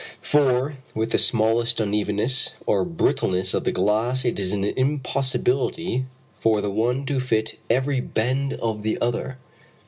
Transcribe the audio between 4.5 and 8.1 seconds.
an impossibility for the one to fit every